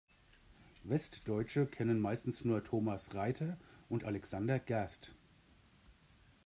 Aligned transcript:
Westdeutsche 0.83 1.67
kennen 1.67 1.99
meistens 2.01 2.43
nur 2.43 2.63
Thomas 2.63 3.13
Reiter 3.13 3.55
und 3.87 4.03
Alexander 4.03 4.57
Gerst. 4.57 5.13